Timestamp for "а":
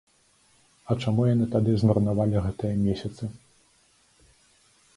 0.93-0.97